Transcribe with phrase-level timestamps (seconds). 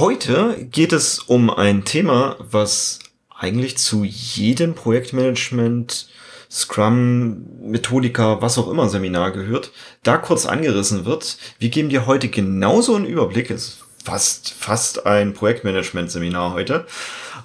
[0.00, 2.98] Heute geht es um ein Thema, was
[3.30, 6.08] eigentlich zu jedem Projektmanagement,
[6.50, 9.70] Scrum, Methodika, was auch immer Seminar gehört,
[10.02, 11.38] da kurz angerissen wird.
[11.60, 16.86] Wir geben dir heute genauso einen Überblick, es ist fast, fast ein Projektmanagement-Seminar heute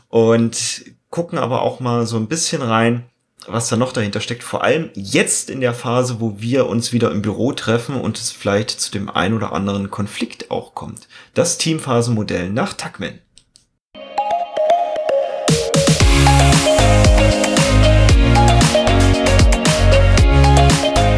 [0.07, 3.05] und gucken aber auch mal so ein bisschen rein,
[3.47, 4.43] was da noch dahinter steckt.
[4.43, 8.31] Vor allem jetzt in der Phase, wo wir uns wieder im Büro treffen und es
[8.31, 11.07] vielleicht zu dem ein oder anderen Konflikt auch kommt.
[11.33, 13.19] Das Teamphasenmodell nach Tuckman.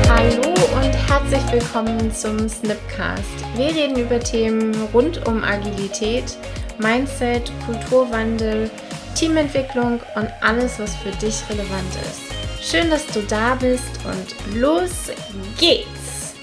[0.07, 3.25] Hallo und herzlich willkommen zum Snipcast.
[3.55, 6.37] Wir reden über Themen rund um Agilität,
[6.79, 8.69] Mindset, Kulturwandel,
[9.15, 12.31] Teamentwicklung und alles, was für dich relevant ist.
[12.61, 15.11] Schön, dass du da bist und los
[15.59, 16.35] geht's!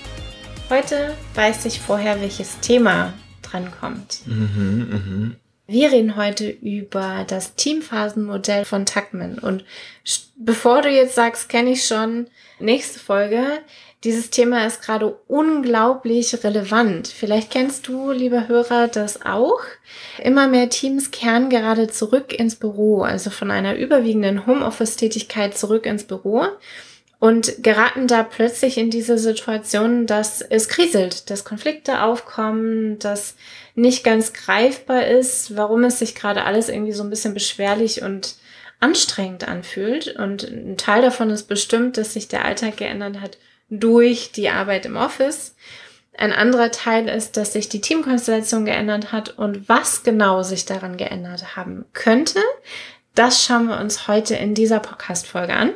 [0.68, 4.20] Heute weiß ich vorher, welches Thema drankommt.
[4.26, 5.36] Mhm, mhm.
[5.70, 9.38] Wir reden heute über das Teamphasenmodell von Tuckman.
[9.38, 9.66] Und
[10.34, 13.44] bevor du jetzt sagst, kenne ich schon, nächste Folge,
[14.02, 17.08] dieses Thema ist gerade unglaublich relevant.
[17.08, 19.60] Vielleicht kennst du, lieber Hörer, das auch.
[20.24, 26.04] Immer mehr Teams kehren gerade zurück ins Büro, also von einer überwiegenden Homeoffice-Tätigkeit zurück ins
[26.04, 26.46] Büro
[27.20, 33.34] und geraten da plötzlich in diese Situation, dass es kriselt, dass Konflikte aufkommen, dass
[33.74, 38.36] nicht ganz greifbar ist, warum es sich gerade alles irgendwie so ein bisschen beschwerlich und
[38.80, 40.14] anstrengend anfühlt.
[40.16, 44.86] Und ein Teil davon ist bestimmt, dass sich der Alltag geändert hat durch die Arbeit
[44.86, 45.56] im Office.
[46.16, 50.96] Ein anderer Teil ist, dass sich die Teamkonstellation geändert hat und was genau sich daran
[50.96, 52.40] geändert haben könnte,
[53.14, 55.74] das schauen wir uns heute in dieser Podcast-Folge an.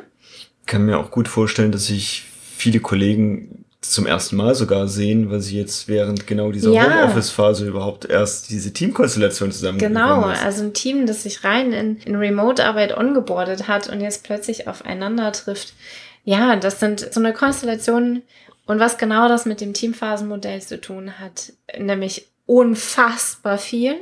[0.63, 2.23] Ich kann mir auch gut vorstellen, dass sich
[2.55, 6.85] viele Kollegen zum ersten Mal sogar sehen, weil sie jetzt während genau dieser Ja.
[6.85, 12.15] Homeoffice-Phase überhaupt erst diese Teamkonstellation zusammen Genau, also ein Team, das sich rein in, in
[12.15, 15.73] Remote-Arbeit ongeboardet hat und jetzt plötzlich aufeinander trifft.
[16.23, 18.21] Ja, das sind so eine Konstellation
[18.65, 23.95] und was genau das mit dem Teamphasenmodell zu tun hat, nämlich unfassbar viel.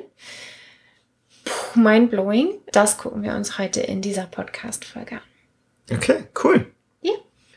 [1.44, 2.60] Puh, mindblowing.
[2.72, 5.31] Das gucken wir uns heute in dieser Podcast-Folge an.
[5.94, 6.66] Okay, cool.
[7.02, 7.12] Ja.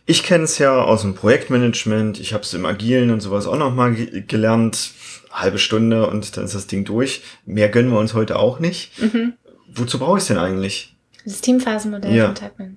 [0.06, 2.18] Ich kenne es ja aus dem Projektmanagement.
[2.20, 4.90] Ich habe es im Agilen und sowas auch nochmal ge gelernt.
[5.30, 7.22] Halbe Stunde und dann ist das Ding durch.
[7.44, 8.92] Mehr gönnen wir uns heute auch nicht.
[9.74, 10.94] Wozu brauche ich es denn eigentlich?
[11.24, 12.26] Das Teamphasenmodell Ja.
[12.26, 12.76] von Tuckman.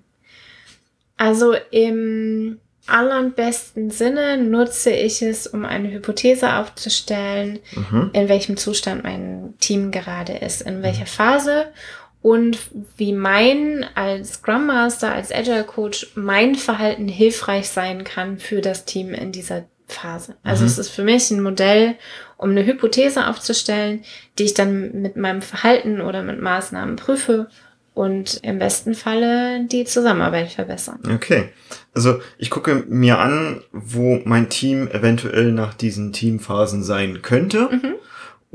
[1.18, 8.09] Also im allerbesten Sinne nutze ich es, um eine Hypothese aufzustellen, Mhm.
[8.13, 11.66] in welchem Zustand mein Team gerade ist, in welcher Phase
[12.27, 12.57] und
[12.97, 18.83] wie mein als Scrum Master, als Agile Coach mein Verhalten hilfreich sein kann für das
[18.83, 20.35] Team in dieser Phase.
[20.43, 20.67] Also Mhm.
[20.67, 21.95] es ist für mich ein Modell,
[22.35, 24.03] um eine Hypothese aufzustellen,
[24.38, 27.47] die ich dann mit meinem Verhalten oder mit Maßnahmen prüfe
[27.93, 30.99] und im besten Falle die Zusammenarbeit verbessern.
[31.15, 31.49] Okay.
[31.95, 37.94] Also ich gucke mir an, wo mein Team eventuell nach diesen Teamphasen sein könnte, Mhm.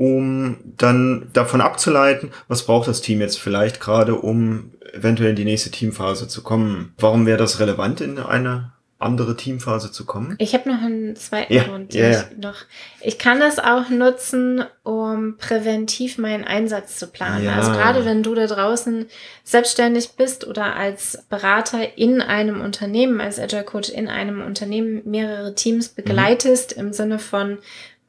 [0.03, 5.45] Um dann davon abzuleiten, was braucht das Team jetzt vielleicht gerade, um eventuell in die
[5.45, 6.93] nächste Teamphase zu kommen.
[6.99, 10.35] Warum wäre das relevant, in eine andere Teamphase zu kommen?
[10.39, 11.93] Ich habe noch einen zweiten Ja, Grund.
[11.93, 12.23] den ja, ich, ja.
[12.49, 12.55] noch,
[13.01, 17.43] ich kann das auch nutzen, um präventiv meinen Einsatz zu planen.
[17.43, 17.55] Ja.
[17.55, 19.07] Also gerade wenn du da draußen
[19.43, 25.53] selbstständig bist oder als Berater in einem Unternehmen, als Agile Coach in einem Unternehmen mehrere
[25.55, 25.95] Teams Mhm.
[25.95, 27.57] begleitest, im Sinne von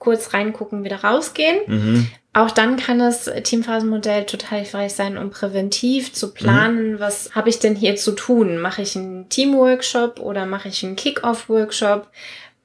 [0.05, 1.57] kurz reingucken, wieder rausgehen.
[1.67, 2.07] Mhm.
[2.37, 6.35] Auch dann kann das Teamphasenmodell total hilfreich sein, um präventiv zu Mhm.
[6.35, 8.59] planen, was habe ich denn hier zu tun?
[8.59, 12.09] Mache ich einen Teamworkshop oder mache ich einen Kick-Off-Workshop?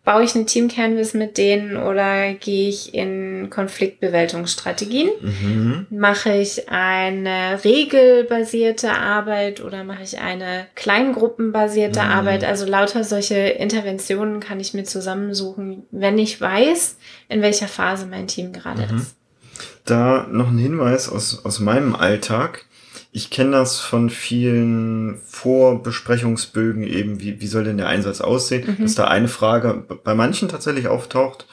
[0.09, 5.07] Baue ich eine Team-Canvas mit denen oder gehe ich in Konfliktbewältigungsstrategien?
[5.21, 5.85] Mhm.
[5.91, 12.07] Mache ich eine regelbasierte Arbeit oder mache ich eine kleingruppenbasierte Mhm.
[12.07, 12.43] Arbeit?
[12.43, 16.97] Also lauter solche Interventionen kann ich mir zusammensuchen, wenn ich weiß,
[17.27, 18.97] in welcher Phase mein Team gerade Mhm.
[18.97, 19.15] ist.
[19.85, 22.65] Da noch ein Hinweis aus, aus meinem Alltag.
[23.11, 28.83] Ich kenne das von vielen Vorbesprechungsbögen eben, wie, wie soll denn der Einsatz aussehen, Mhm.
[28.83, 31.47] dass da eine Frage bei manchen tatsächlich auftaucht,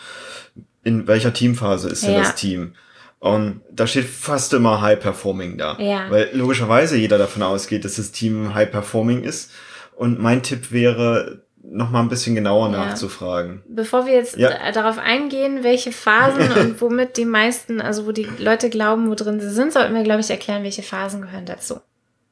[0.85, 2.19] in welcher Teamphase ist denn Ja.
[2.20, 2.73] das Team?
[3.19, 5.79] Und da steht fast immer High Performing da.
[5.81, 6.11] Ja.
[6.11, 9.50] Weil logischerweise jeder davon ausgeht, dass das Team High Performing ist.
[9.97, 12.86] Und mein Tipp wäre, noch mal ein bisschen genauer Ja.
[12.86, 13.62] nachzufragen.
[13.68, 14.50] Bevor wir jetzt Ja.
[14.50, 19.14] da- darauf eingehen, welche Phasen und womit die meisten, also wo die Leute glauben, wo
[19.14, 21.80] drin sie sind, sollten wir, glaube ich, erklären, welche Phasen gehören dazu.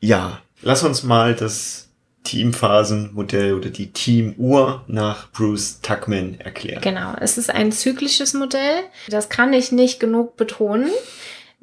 [0.00, 1.88] Ja, lass uns mal das
[2.24, 6.80] Teamphasenmodell oder die Teamuhr nach Bruce Tuckman erklären.
[6.80, 8.82] Genau, es ist ein zyklisches Modell.
[9.08, 10.90] Das kann ich nicht genug betonen.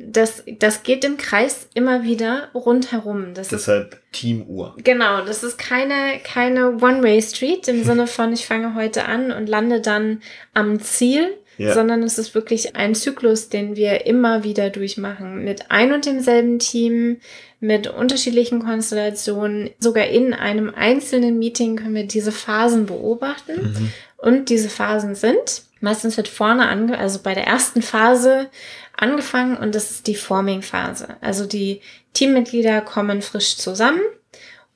[0.05, 3.33] Das, das geht im Kreis immer wieder rundherum.
[3.33, 4.75] Das Deshalb Teamuhr.
[4.83, 9.81] Genau, das ist keine, keine One-Way-Street im Sinne von, ich fange heute an und lande
[9.81, 10.21] dann
[10.53, 11.73] am Ziel, ja.
[11.73, 15.43] sondern es ist wirklich ein Zyklus, den wir immer wieder durchmachen.
[15.43, 17.17] Mit ein und demselben Team,
[17.59, 19.69] mit unterschiedlichen Konstellationen.
[19.79, 23.61] Sogar in einem einzelnen Meeting können wir diese Phasen beobachten.
[23.61, 23.93] Mhm.
[24.17, 28.49] Und diese Phasen sind, meistens wird vorne ange, also bei der ersten Phase
[29.01, 31.17] angefangen und das ist die Forming-Phase.
[31.21, 31.81] Also die
[32.13, 34.01] Teammitglieder kommen frisch zusammen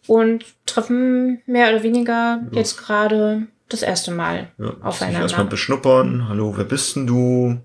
[0.07, 2.57] und treffen mehr oder weniger ja.
[2.57, 5.21] jetzt gerade das erste Mal ja, aufeinander.
[5.21, 6.27] Erstmal beschnuppern.
[6.27, 7.57] Hallo, wer bist denn du?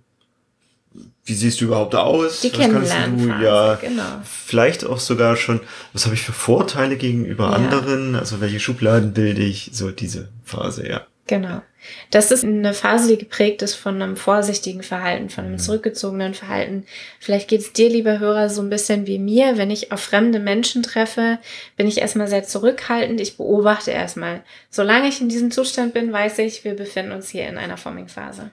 [1.25, 2.41] Wie siehst du überhaupt aus?
[2.41, 4.21] Die Kennenlernphase, ja, genau.
[4.25, 5.61] Vielleicht auch sogar schon,
[5.93, 7.51] was habe ich für Vorteile gegenüber ja.
[7.53, 8.17] anderen?
[8.17, 9.71] Also welche Schubladen bilde ich?
[9.73, 11.07] So diese Phase, ja.
[11.31, 11.63] Genau.
[12.11, 15.59] Das ist eine Phase, die geprägt ist von einem vorsichtigen Verhalten, von einem mhm.
[15.61, 16.87] zurückgezogenen Verhalten.
[17.21, 19.57] Vielleicht geht es dir, lieber Hörer, so ein bisschen wie mir.
[19.57, 21.39] Wenn ich auf fremde Menschen treffe,
[21.77, 23.21] bin ich erstmal sehr zurückhaltend.
[23.21, 24.43] Ich beobachte erstmal.
[24.71, 28.51] Solange ich in diesem Zustand bin, weiß ich, wir befinden uns hier in einer Forming-Phase.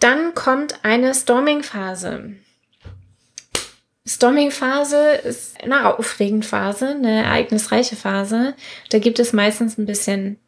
[0.00, 2.32] Dann kommt eine Storming-Phase.
[4.04, 8.54] Storming-Phase ist eine aufregende Phase, eine ereignisreiche Phase.
[8.88, 10.40] Da gibt es meistens ein bisschen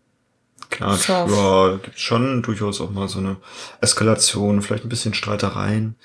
[0.72, 3.36] Klar, ja, gibt schon durchaus auch mal so eine
[3.80, 5.96] Eskalation, vielleicht ein bisschen Streitereien.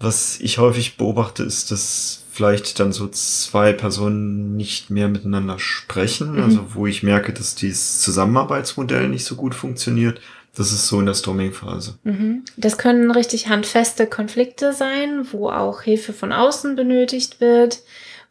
[0.00, 6.32] Was ich häufig beobachte, ist, dass vielleicht dann so zwei Personen nicht mehr miteinander sprechen,
[6.32, 6.42] mhm.
[6.42, 10.20] also wo ich merke, dass dieses Zusammenarbeitsmodell nicht so gut funktioniert.
[10.54, 11.98] Das ist so in der Storming-Phase.
[12.04, 12.44] Mhm.
[12.56, 17.80] Das können richtig handfeste Konflikte sein, wo auch Hilfe von außen benötigt wird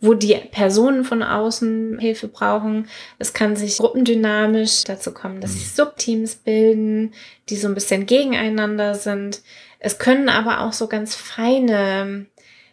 [0.02, 2.90] wo die Personen von außen Hilfe brauchen.
[3.20, 5.76] Es kann sich gruppendynamisch dazu kommen, dass sich mhm.
[5.76, 7.14] Subteams bilden,
[7.50, 9.42] die so ein bisschen gegeneinander sind.
[9.80, 12.26] Es können aber auch so ganz feine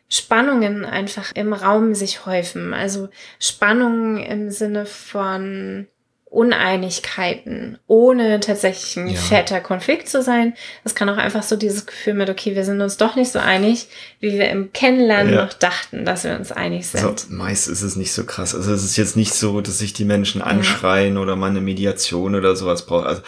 [0.08, 2.72] Spannungen einfach im Raum sich häufen.
[2.72, 5.86] Also Spannungen im Sinne von
[6.30, 9.18] Uneinigkeiten, ohne tatsächlich ein ja.
[9.18, 10.54] fetter Konflikt zu sein.
[10.84, 13.38] Das kann auch einfach so dieses Gefühl mit, okay, wir sind uns doch nicht so
[13.38, 13.88] einig,
[14.20, 15.44] wie wir im Kennenlernen ja.
[15.44, 17.04] noch dachten, dass wir uns einig sind.
[17.04, 18.54] Also, meist ist es nicht so krass.
[18.54, 21.20] Also es ist jetzt nicht so, dass sich die Menschen anschreien ja.
[21.20, 23.06] oder mal eine Mediation oder sowas braucht.
[23.06, 23.22] Also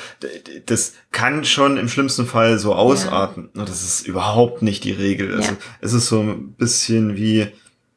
[0.67, 3.49] das kann schon im schlimmsten Fall so ausarten.
[3.55, 5.35] Das ist überhaupt nicht die Regel.
[5.35, 7.49] Also es ist so ein bisschen wie,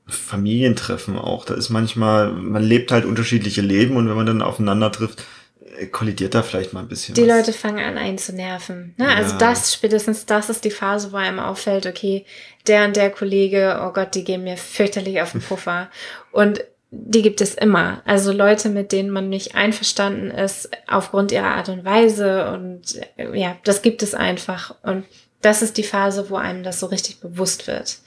[0.08, 1.46] Familientreffen auch.
[1.46, 5.24] Da ist manchmal, man lebt halt unterschiedliche Leben und wenn man dann aufeinander trifft,
[5.78, 7.16] äh, kollidiert da vielleicht mal ein bisschen.
[7.16, 7.38] Die was.
[7.38, 8.94] Leute fangen an, einen zu nerven.
[8.98, 9.08] Ne?
[9.08, 9.24] Also ja.
[9.24, 12.26] Also das, spätestens das ist die Phase, wo einem auffällt, okay,
[12.68, 15.90] der und der Kollege, oh Gott, die gehen mir fürchterlich auf den Puffer.
[16.32, 16.64] Und
[16.96, 18.04] die gibt es immer.
[18.06, 22.82] Also Leute, mit denen man nicht einverstanden ist aufgrund ihrer Art und Weise und
[23.18, 24.76] äh, ja, das gibt es einfach.
[24.84, 25.06] Und
[25.42, 27.98] das ist die Phase, wo einem das so richtig bewusst wird.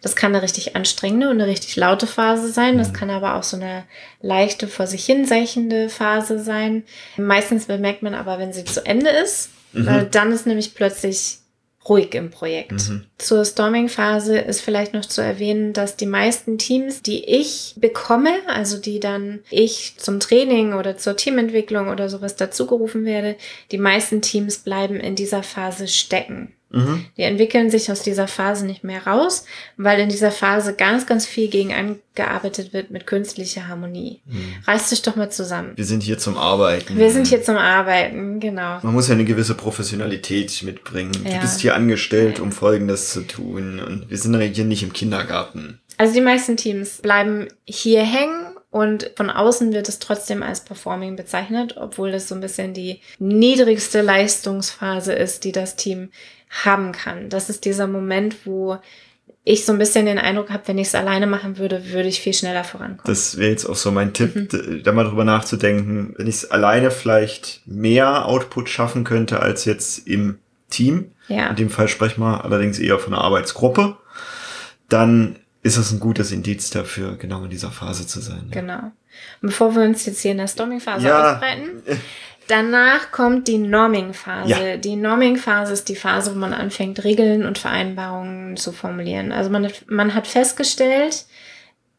[0.00, 2.78] Das kann eine richtig anstrengende und eine richtig laute Phase sein.
[2.78, 2.92] Das mhm.
[2.92, 3.82] kann aber auch so eine
[4.22, 6.84] leichte, vor sich hinsechende Phase sein.
[7.16, 9.86] Meistens bemerkt man aber, wenn sie zu Ende ist, mhm.
[9.86, 11.38] weil dann ist nämlich plötzlich
[11.88, 12.72] ruhig im Projekt.
[12.72, 13.04] Mhm.
[13.18, 18.78] Zur Storming-Phase ist vielleicht noch zu erwähnen, dass die meisten Teams, die ich bekomme, also
[18.78, 23.36] die dann ich zum Training oder zur Teamentwicklung oder sowas dazugerufen werde,
[23.72, 26.52] die meisten Teams bleiben in dieser Phase stecken.
[26.76, 27.06] Mhm.
[27.16, 29.44] Die entwickeln sich aus dieser Phase nicht mehr raus,
[29.76, 34.20] weil in dieser Phase ganz, ganz viel gegen angearbeitet wird mit künstlicher Harmonie.
[34.26, 34.54] Mhm.
[34.66, 35.72] Reiß dich doch mal zusammen.
[35.76, 36.96] Wir sind hier zum Arbeiten.
[36.96, 38.78] Wir sind hier zum Arbeiten, genau.
[38.82, 41.12] Man muss ja eine gewisse Professionalität mitbringen.
[41.24, 41.34] Ja.
[41.34, 43.80] Du bist hier angestellt, um Folgendes zu tun.
[43.80, 45.80] Und wir sind hier nicht im Kindergarten.
[45.98, 51.16] Also die meisten Teams bleiben hier hängen und von außen wird es trotzdem als Performing
[51.16, 56.10] bezeichnet, obwohl das so ein bisschen die niedrigste Leistungsphase ist, die das Team
[56.64, 57.28] haben kann.
[57.28, 58.78] Das ist dieser Moment, wo
[59.44, 62.20] ich so ein bisschen den Eindruck habe, wenn ich es alleine machen würde, würde ich
[62.20, 63.06] viel schneller vorankommen.
[63.06, 64.82] Das wäre jetzt auch so mein Tipp, mhm.
[64.82, 70.06] da mal drüber nachzudenken, wenn ich es alleine vielleicht mehr Output schaffen könnte als jetzt
[70.08, 71.12] im Team.
[71.28, 71.48] Ja.
[71.50, 73.96] In dem Fall sprechen wir allerdings eher von einer Arbeitsgruppe.
[74.88, 78.46] Dann ist es ein gutes Indiz dafür, genau in dieser Phase zu sein.
[78.50, 78.60] Ja.
[78.60, 78.92] Genau.
[79.42, 81.32] Und bevor wir uns jetzt hier in der Storming-Phase ja.
[81.32, 81.82] ausbreiten,
[82.48, 84.50] Danach kommt die Norming-Phase.
[84.50, 84.76] Ja.
[84.76, 89.32] Die Norming-Phase ist die Phase, wo man anfängt, Regeln und Vereinbarungen zu formulieren.
[89.32, 91.26] Also man, man hat festgestellt,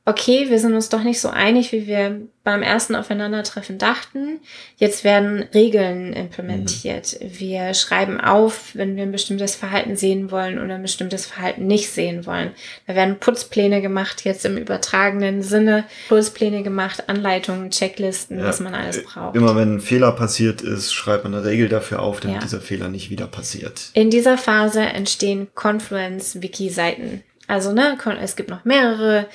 [0.08, 4.40] okay, wir sind uns doch nicht so einig, wie wir beim ersten Aufeinandertreffen dachten.
[4.78, 7.18] Jetzt werden Regeln implementiert.
[7.20, 7.40] Mhm.
[7.40, 11.90] Wir schreiben auf, wenn wir ein bestimmtes Verhalten sehen wollen oder ein bestimmtes Verhalten nicht
[11.90, 12.52] sehen wollen.
[12.88, 15.84] Da werden Putzpläne gemacht, jetzt im übertragenen Sinne.
[16.08, 18.46] Putzpläne gemacht, Anleitungen, Checklisten, ja.
[18.46, 19.36] was man alles braucht.
[19.36, 22.42] Immer wenn ein Fehler passiert ist, schreibt man eine Regel dafür auf, damit ja.
[22.44, 23.90] dieser Fehler nicht wieder passiert.
[23.94, 29.28] In dieser Phase entstehen Confluence-Wiki-Seiten Also, ne, es gibt noch mehrere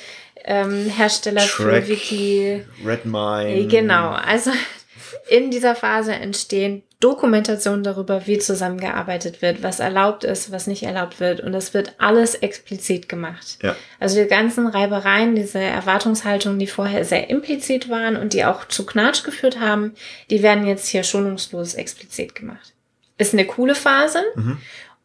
[0.44, 2.64] ähm, Hersteller Track, für Wiki.
[2.84, 3.66] Redmine.
[3.68, 4.50] Genau, also
[5.28, 11.18] in dieser Phase entstehen Dokumentationen darüber, wie zusammengearbeitet wird, was erlaubt ist, was nicht erlaubt
[11.18, 11.40] wird.
[11.40, 13.58] Und das wird alles explizit gemacht.
[13.60, 13.74] Ja.
[13.98, 18.86] Also die ganzen Reibereien, diese Erwartungshaltungen, die vorher sehr implizit waren und die auch zu
[18.86, 19.94] Knatsch geführt haben,
[20.30, 22.72] die werden jetzt hier schonungslos explizit gemacht.
[23.18, 24.58] Ist eine coole Phase Mhm.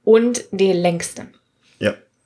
[0.03, 1.25] und die längste.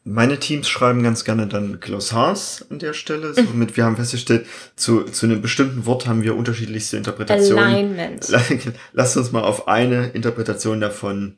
[0.03, 3.35] Meine Teams schreiben ganz gerne dann Glossars an der Stelle.
[3.35, 7.63] Somit wir haben festgestellt, zu, zu einem bestimmten Wort haben wir unterschiedlichste Interpretationen.
[7.63, 8.27] Alignment.
[8.93, 11.37] Lasst uns mal auf eine Interpretation davon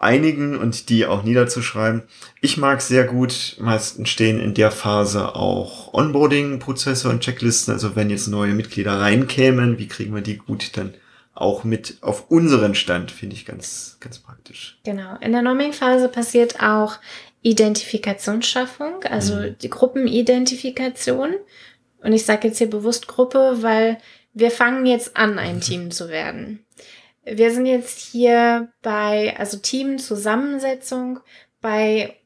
[0.00, 2.02] einigen und die auch niederzuschreiben.
[2.40, 7.72] Ich mag sehr gut, meist entstehen in der Phase auch Onboarding-Prozesse und Checklisten.
[7.72, 10.94] Also wenn jetzt neue Mitglieder reinkämen, wie kriegen wir die gut dann
[11.40, 14.78] auch mit auf unseren Stand, finde ich ganz, ganz praktisch.
[14.84, 15.16] Genau.
[15.20, 16.98] In der Norming-Phase passiert auch
[17.42, 19.56] Identifikationsschaffung, also Mhm.
[19.62, 21.34] die Gruppenidentifikation.
[22.02, 23.98] Und ich sage jetzt hier bewusst Gruppe, weil
[24.32, 26.64] wir fangen jetzt an, ein Team zu werden.
[27.24, 31.20] Wir sind jetzt hier bei, also Teamzusammensetzung
[31.60, 32.16] bei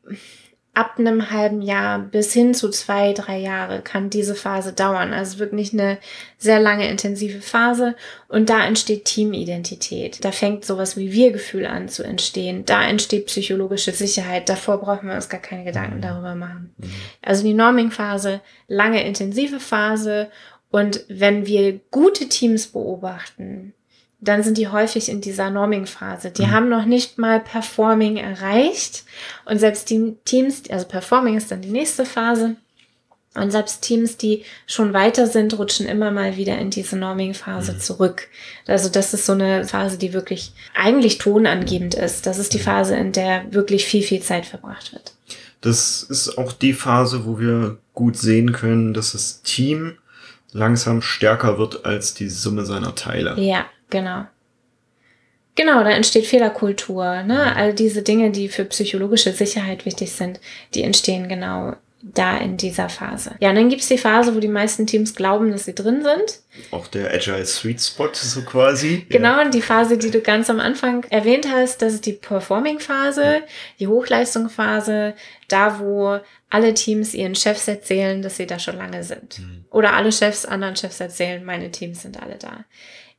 [0.74, 5.12] ab einem halben Jahr bis hin zu zwei, drei Jahre kann diese Phase dauern.
[5.12, 5.98] Also wirklich eine
[6.36, 7.94] sehr lange intensive Phase.
[8.28, 10.24] Und da entsteht Teamidentität.
[10.24, 12.64] Da fängt sowas wie Wir-Gefühl an zu entstehen.
[12.66, 14.48] Da entsteht psychologische Sicherheit.
[14.48, 16.74] Davor brauchen wir uns gar keine Gedanken darüber machen.
[17.22, 20.28] Also die Norming-Phase, lange intensive Phase.
[20.70, 23.74] Und wenn wir gute Teams beobachten,
[24.20, 26.30] dann sind die häufig in dieser Norming-Phase.
[26.30, 26.50] Die Mhm.
[26.50, 29.04] haben noch nicht mal Performing erreicht.
[29.44, 32.56] Und selbst die Teams, also Performing ist dann die nächste Phase.
[33.36, 37.80] Und selbst Teams, die schon weiter sind, rutschen immer mal wieder in diese Norming-Phase Mhm.
[37.80, 38.28] zurück.
[38.68, 42.26] Also das ist so eine Phase, die wirklich eigentlich tonangebend ist.
[42.26, 45.12] Das ist die Phase, in der wirklich viel, viel Zeit verbracht wird.
[45.62, 49.98] Das ist auch die Phase, wo wir gut sehen können, dass das Team
[50.52, 53.34] langsam stärker wird als die Summe seiner Teile.
[53.40, 54.26] Ja, genau.
[55.56, 57.22] Genau, da entsteht Fehlerkultur.
[57.22, 57.54] Ne?
[57.54, 60.40] All diese Dinge, die für psychologische Sicherheit wichtig sind,
[60.74, 61.76] die entstehen genau
[62.12, 63.34] da in dieser Phase.
[63.40, 66.40] Ja, und dann gibt's die Phase, wo die meisten Teams glauben, dass sie drin sind.
[66.70, 69.06] Auch der Agile Sweet Spot, so quasi.
[69.08, 73.42] Genau, und die Phase, die du ganz am Anfang erwähnt hast, das ist die Performing-Phase,
[73.80, 75.14] die Hochleistungsphase,
[75.48, 76.18] da wo
[76.50, 79.38] alle Teams ihren Chefs erzählen, dass sie da schon lange sind.
[79.38, 79.64] Mhm.
[79.70, 82.64] Oder alle Chefs anderen Chefs erzählen, meine Teams sind alle da.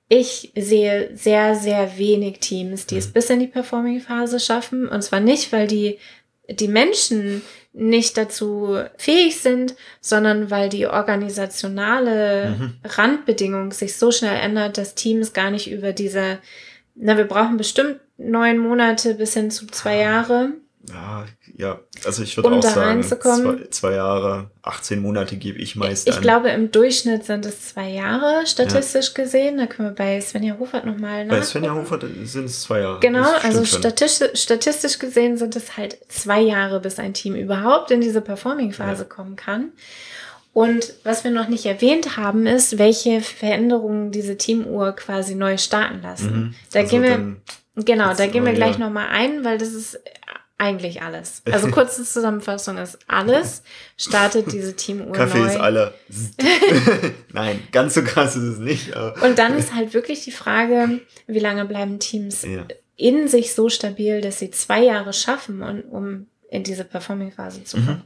[0.07, 4.87] Ich sehe sehr, sehr wenig Teams, die es bis in die Performing-Phase schaffen.
[4.87, 5.97] Und zwar nicht, weil die,
[6.49, 7.41] die Menschen
[7.73, 12.73] nicht dazu fähig sind, sondern weil die organisationale Mhm.
[12.85, 16.39] Randbedingung sich so schnell ändert, dass Teams gar nicht über diese,
[16.95, 20.53] na, wir brauchen bestimmt neun Monate bis hin zu zwei Jahre.
[20.89, 21.25] Ja,
[21.57, 26.07] ja, also ich würde Um auch sagen, zwei, zwei Jahre, 18 Monate gebe ich meist
[26.07, 26.21] Ich an.
[26.21, 29.57] glaube, im Durchschnitt sind es zwei Jahre, statistisch gesehen.
[29.57, 31.43] Da können wir bei Svenja Hofert nochmal Bei nachgucken.
[31.45, 32.99] Svenja Hofer sind es zwei Jahre.
[32.99, 38.01] Genau, also statistisch, statistisch gesehen sind es halt zwei Jahre, bis ein Team überhaupt in
[38.01, 39.09] diese Performing-Phase Ja.
[39.09, 39.71] kommen kann.
[40.53, 46.01] Und was wir noch nicht erwähnt haben, ist, welche Veränderungen diese Teamuhr quasi neu starten
[46.01, 46.31] lassen.
[46.33, 46.55] Mhm.
[46.71, 48.85] Da Also gehen wir, genau, da gehen wir gleich ja.
[48.85, 49.99] nochmal ein, weil das ist
[50.57, 51.41] eigentlich alles.
[51.51, 53.63] Also kurze Zusammenfassung ist alles,
[53.97, 55.47] startet diese Teamuhr Kaffee neu.
[55.47, 55.93] ist alle.
[57.33, 58.95] Nein, ganz so krass ist es nicht.
[59.21, 62.65] Und dann ist halt wirklich die Frage, wie lange bleiben Teams ja.
[62.95, 67.77] in sich so stabil, dass sie zwei Jahre schaffen, und, um in diese Performing-Phase zu
[67.77, 68.03] kommen.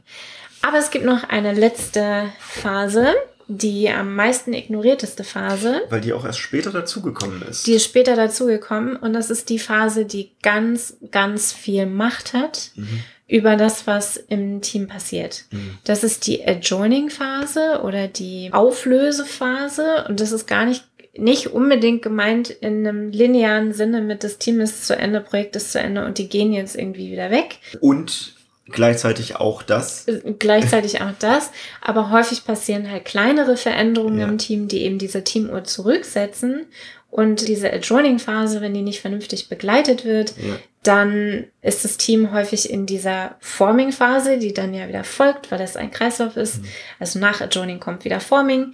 [0.62, 3.14] Aber es gibt noch eine letzte Phase,
[3.58, 5.82] die am meisten ignorierteste Phase.
[5.90, 7.66] Weil die auch erst später dazugekommen ist.
[7.66, 12.70] Die ist später dazugekommen und das ist die Phase, die ganz, ganz viel Macht hat
[12.76, 13.00] Mhm.
[13.26, 15.44] über das, was im Team passiert.
[15.50, 15.78] Mhm.
[15.84, 20.84] Das ist die Adjoining-Phase oder die Auflösephase und das ist gar nicht
[21.16, 25.72] nicht unbedingt gemeint in einem linearen Sinne mit das Team ist zu Ende, Projekt ist
[25.72, 27.58] zu Ende und die gehen jetzt irgendwie wieder weg.
[27.80, 28.34] Und
[28.70, 30.06] gleichzeitig auch das.
[30.38, 31.50] Gleichzeitig auch das,
[31.80, 34.28] aber häufig passieren halt kleinere Veränderungen Ja.
[34.28, 36.66] im Team, die eben diese Teamuhr zurücksetzen
[37.10, 40.54] und diese Adjoining-Phase, wenn die nicht vernünftig begleitet wird, Ja.
[40.82, 45.76] dann ist das Team häufig in dieser Forming-Phase, die dann ja wieder folgt, weil das
[45.76, 46.58] ein Kreislauf ist.
[46.62, 46.66] Mhm.
[46.98, 48.72] Also nach Adjoining kommt wieder Forming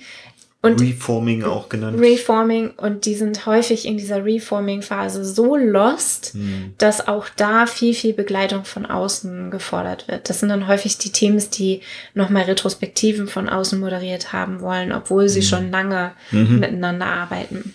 [0.73, 2.01] und Reforming auch genannt.
[2.01, 6.75] Reforming und die sind häufig in dieser Reforming-Phase so lost, Mhm.
[6.79, 10.29] dass auch da viel, viel Begleitung von außen gefordert wird.
[10.29, 11.81] Das sind dann häufig die Teams, die
[12.15, 16.61] nochmal Retrospektiven von außen moderiert haben wollen, obwohl sie schon lange Mhm.
[16.61, 17.75] miteinander arbeiten.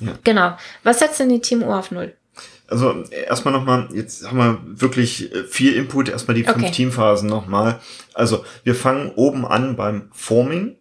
[0.00, 0.12] Ja.
[0.24, 0.56] Genau.
[0.82, 2.14] Was setzt denn die Teamuhr auf Null?
[2.66, 6.70] Also erstmal nochmal, jetzt haben wir wirklich äh, viel Input, erstmal die fünf Okay.
[6.70, 7.78] Teamphasen nochmal.
[8.14, 10.76] Also wir fangen oben an beim Forming,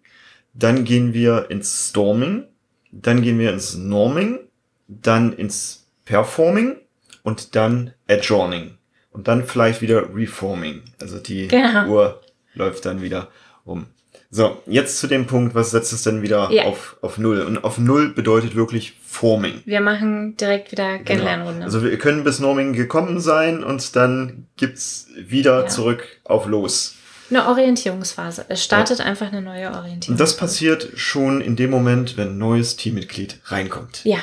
[0.53, 2.45] dann gehen wir ins Storming,
[2.91, 4.39] dann gehen wir ins Norming,
[4.87, 6.75] dann ins Performing
[7.23, 8.77] und dann Adjourning.
[9.11, 10.81] Und dann vielleicht wieder Reforming.
[10.99, 11.87] Also die Genau.
[11.87, 12.21] Uhr
[12.55, 13.29] läuft dann wieder
[13.63, 13.85] um.
[14.31, 16.63] So, jetzt zu dem Punkt, was setzt es denn wieder Ja.
[16.63, 17.41] auf, auf Null?
[17.41, 19.61] Und auf Null bedeutet wirklich Forming.
[19.65, 21.53] Wir machen direkt wieder Kennenlernrunde.
[21.53, 21.65] Genau.
[21.65, 25.67] Also wir können bis Norming gekommen sein und dann gibt's wieder Ja.
[25.67, 26.95] zurück auf Los.
[27.35, 28.45] Eine Orientierungsphase.
[28.49, 30.13] Es startet einfach eine neue Orientierung.
[30.15, 34.01] Und das passiert schon in dem Moment, wenn ein neues Teammitglied reinkommt.
[34.03, 34.19] Ja,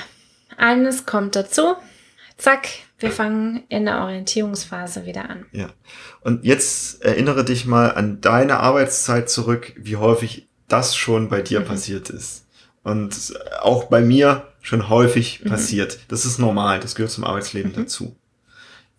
[0.57, 1.75] eines kommt dazu.
[2.37, 5.47] Zack, wir fangen in der Orientierungsphase wieder an.
[5.52, 5.69] Ja.
[6.23, 11.61] Und jetzt erinnere dich mal an deine Arbeitszeit zurück, wie häufig das schon bei dir
[11.61, 11.64] Mhm.
[11.67, 12.47] passiert ist.
[12.83, 15.49] Und auch bei mir schon häufig Mhm.
[15.50, 15.99] passiert.
[16.09, 17.76] Das ist normal, das gehört zum Arbeitsleben Mhm.
[17.76, 18.17] dazu.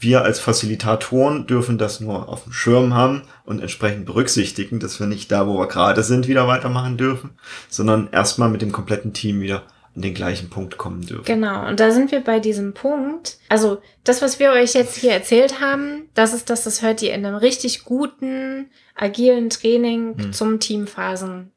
[0.01, 5.05] Wir als Facilitatoren dürfen das nur auf dem Schirm haben und entsprechend berücksichtigen, dass wir
[5.05, 7.29] nicht da, wo wir gerade sind, wieder weitermachen dürfen,
[7.69, 9.61] sondern erstmal mit dem kompletten Team wieder
[9.95, 11.25] an den gleichen Punkt kommen dürfen.
[11.25, 13.37] Genau, und da sind wir bei diesem Punkt.
[13.49, 17.13] Also, das, was wir euch jetzt hier erzählt haben, das ist das, das hört ihr
[17.13, 20.33] in einem richtig guten, agilen Training Hm.
[20.33, 21.51] zum Teamphasen.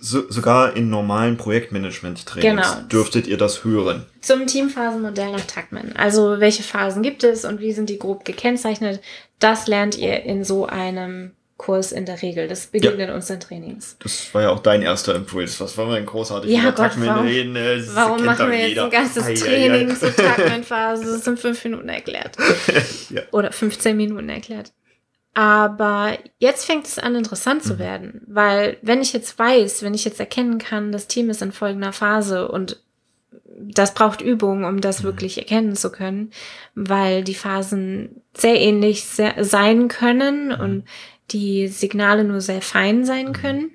[0.00, 2.42] So, sogar in normalen Projektmanagement-Trainings
[2.74, 2.88] Genau.
[2.88, 4.04] dürftet ihr das hören.
[4.20, 5.92] Zum Teamphasenmodell nach Tuckman.
[5.96, 9.00] Also, welche Phasen gibt es und wie sind die grob gekennzeichnet?
[9.38, 12.46] Das lernt ihr in so einem Kurs in der Regel.
[12.46, 13.96] Das begegnet uns in Trainings.
[13.98, 15.60] Das war ja auch dein erster Impuls.
[15.60, 17.56] Was wollen wir denn großartig Ja, über Gott, Tuckman warum- reden?
[17.56, 18.84] Äh, das Warum kennt machen wir jetzt jeder.
[18.84, 19.34] ein ganzes Ei, ei, ei.
[19.34, 21.04] Training zur Tuckman-Phase?
[21.04, 22.36] Das ist in fünf Minuten erklärt.
[23.10, 23.22] Ja.
[23.32, 24.70] Oder 15 Minuten erklärt.
[25.38, 27.78] Aber jetzt fängt es an, interessant zu Mhm.
[27.78, 28.22] werden.
[28.26, 31.92] Weil, wenn ich jetzt weiß, wenn ich jetzt erkennen kann, das Team ist in folgender
[31.92, 32.82] Phase und
[33.56, 35.04] das braucht Übung, um das Mhm.
[35.04, 36.32] wirklich erkennen zu können,
[36.74, 40.60] weil die Phasen sehr ähnlich se sein können Mhm.
[40.60, 40.84] und
[41.30, 43.70] die Signale nur sehr fein sein können.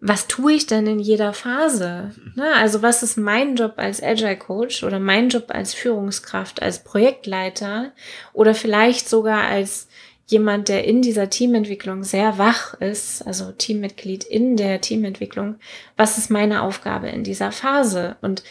[0.00, 2.10] Was tue ich denn in jeder Phase?
[2.34, 2.52] Ne?
[2.56, 7.92] Also was ist mein Job als Agile Coach oder mein Job als Führungskraft, als Projektleiter
[8.32, 9.86] oder vielleicht sogar als
[10.26, 15.56] jemand, der in dieser Teamentwicklung sehr wach ist, also Teammitglied in der Teamentwicklung,
[15.96, 18.16] was ist meine Aufgabe in dieser Phase?
[18.22, 18.42] Und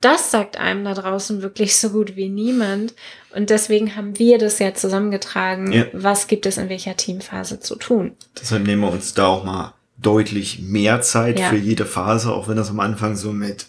[0.00, 2.94] das sagt einem da draußen wirklich so gut wie niemand.
[3.34, 5.72] Und deswegen haben wir das ja zusammengetragen.
[5.72, 5.86] Ja.
[5.92, 8.12] Was gibt es in welcher Teamphase zu tun?
[8.38, 11.48] Deshalb nehmen wir uns da auch mal deutlich mehr Zeit Ja.
[11.48, 13.64] für jede Phase, auch wenn das am Anfang so mit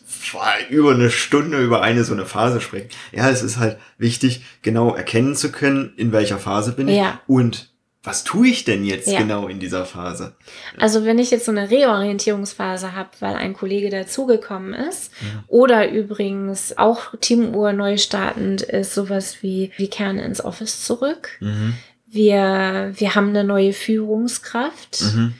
[0.69, 2.89] über eine Stunde über eine so eine Phase sprechen.
[3.11, 7.19] Ja, es ist halt wichtig, genau erkennen zu können, in welcher Phase bin ich Ja.
[7.27, 7.69] und
[8.03, 9.17] was tue ich denn jetzt Ja.
[9.17, 10.35] genau in dieser Phase?
[10.77, 15.43] Also wenn ich jetzt so eine Reorientierungsphase habe, weil ein Kollege dazugekommen ist, Ja.
[15.47, 21.29] oder übrigens auch Teamuhr neu startend ist, sowas wie, wir kehren ins Office zurück.
[21.39, 21.73] Mhm.
[22.07, 25.01] Wir, wir haben eine neue Führungskraft.
[25.01, 25.33] Mhm.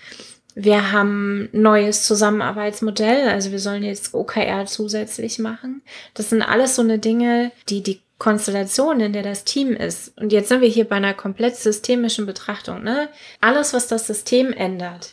[0.56, 5.82] Wir haben neues Zusammenarbeitsmodell, also wir sollen jetzt OKR zusätzlich machen.
[6.14, 10.18] Das sind alles so eine Dinge, die die Konstellation, in der das Team ist.
[10.18, 12.84] Und jetzt sind wir hier bei einer komplett systemischen Betrachtung.
[12.84, 13.10] Ne?
[13.42, 15.12] Alles, was das System ändert,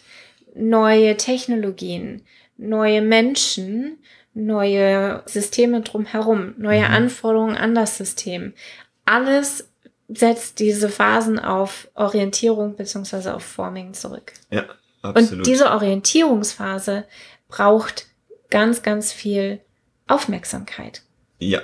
[0.55, 2.23] neue Technologien,
[2.57, 3.99] neue Menschen,
[4.35, 6.95] neue Systeme drumherum, neue Mhm.
[6.95, 8.53] Anforderungen an das System,
[9.05, 9.69] alles
[10.09, 14.33] setzt diese Phasen auf Orientierung beziehungsweise auf Forming zurück.
[14.51, 14.65] Ja,
[15.03, 15.33] absolut.
[15.41, 17.05] Und diese Orientierungsphase
[17.49, 18.07] braucht
[18.51, 19.61] ganz, ganz viel
[20.07, 21.03] Aufmerksamkeit.
[21.39, 21.61] ja,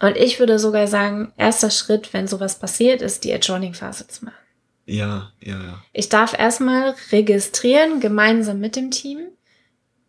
[0.00, 4.34] Und ich würde sogar sagen, erster Schritt, wenn sowas passiert, ist die Adjoining-Phase zu machen.
[4.86, 5.82] ja, ja, ja.
[5.92, 9.28] Ich darf erstmal registrieren, gemeinsam mit dem Team.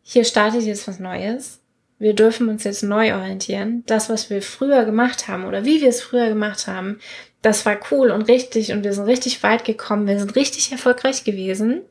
[0.04, 1.60] Hier startet jetzt was Neues.
[2.00, 3.84] Wir dürfen uns jetzt neu orientieren.
[3.86, 7.00] Das, was wir früher gemacht haben oder wie wir es früher gemacht haben,
[7.44, 10.08] das war cool und richtig und wir sind richtig weit gekommen.
[10.08, 11.82] Wir sind richtig erfolgreich gewesen.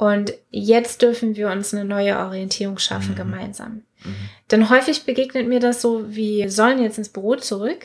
[0.00, 3.16] Und jetzt dürfen wir uns eine neue Orientierung schaffen Mhm.
[3.16, 3.82] gemeinsam.
[4.02, 4.14] Mhm.
[4.50, 7.84] Denn häufig begegnet mir das so, wir sollen jetzt ins Büro zurück,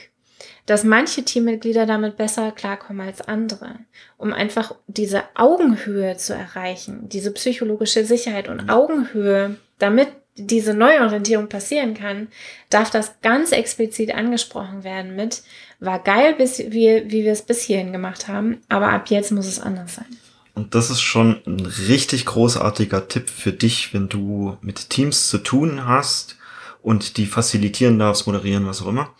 [0.65, 3.79] dass manche Teammitglieder damit besser klarkommen als andere,
[4.17, 8.69] um einfach diese Augenhöhe zu erreichen, diese psychologische Sicherheit und Mhm.
[8.69, 12.29] Augenhöhe, damit diese Neuorientierung passieren kann,
[12.69, 15.43] darf das ganz explizit angesprochen werden mit,
[15.81, 19.47] war geil, bis wir, wie wir es bis hierhin gemacht haben, aber ab jetzt muss
[19.47, 20.17] es anders sein.
[20.55, 25.37] Und das ist schon ein richtig großartiger Tipp für dich, wenn du mit Teams zu
[25.37, 26.37] tun hast
[26.81, 29.13] und die facilitieren darfst, moderieren, was auch immer.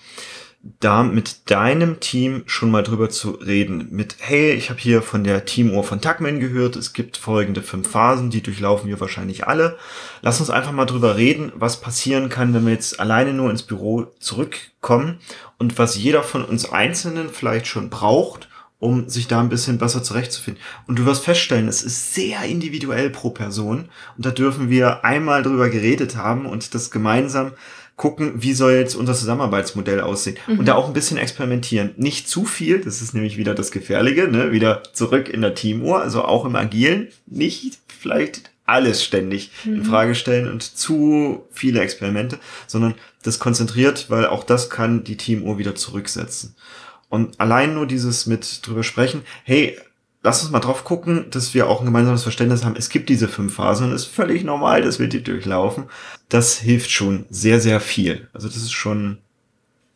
[0.80, 3.88] da mit deinem Team schon mal drüber zu reden.
[3.92, 7.90] Mit, hey, ich habe hier von der Teamuhr von Tuckman gehört, es gibt folgende fünf
[7.90, 9.78] Phasen, die durchlaufen wir wahrscheinlich alle.
[10.22, 13.62] Lass uns einfach mal drüber reden, was passieren kann, wenn wir jetzt alleine nur ins
[13.62, 15.20] Büro zurückkommen
[15.60, 20.04] und was jeder von uns Einzelnen vielleicht schon braucht, um sich da ein bisschen besser
[20.04, 20.62] zurechtzufinden.
[20.88, 25.44] Und du wirst feststellen, es ist sehr individuell pro Person und da dürfen wir einmal
[25.44, 27.54] drüber geredet haben und das gemeinsam
[27.96, 30.60] gucken, wie soll jetzt unser Zusammenarbeitsmodell aussehen mhm.
[30.60, 31.92] und da auch ein bisschen experimentieren.
[31.96, 34.52] Nicht zu viel, das ist nämlich wieder das Gefährliche, ne?
[34.52, 39.76] wieder zurück in der Teamuhr, also auch im Agilen, nicht vielleicht alles ständig mhm.
[39.76, 45.18] in Frage stellen und zu viele Experimente, sondern das konzentriert, weil auch das kann die
[45.18, 46.56] Teamuhr wieder zurücksetzen.
[47.16, 49.78] Und allein nur dieses mit drüber sprechen, hey,
[50.22, 52.76] lass uns mal drauf gucken, dass wir auch ein gemeinsames Verständnis haben.
[52.76, 55.86] Es gibt diese fünf Phasen und es ist völlig normal, dass wir die durchlaufen.
[56.30, 58.28] Das hilft schon sehr, sehr viel.
[58.34, 59.20] Also das ist schon,